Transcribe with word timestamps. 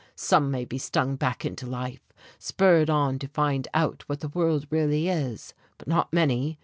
Some 0.15 0.49
may 0.49 0.65
be 0.65 0.79
stung 0.79 1.15
back 1.15 1.45
into 1.45 1.67
life, 1.67 2.11
spurred 2.39 2.89
on 2.89 3.19
to 3.19 3.27
find 3.27 3.67
out 3.71 4.01
what 4.09 4.21
the 4.21 4.29
world 4.29 4.65
really 4.71 5.07
is, 5.09 5.53
but 5.77 5.87
not 5.87 6.11
many. 6.11 6.57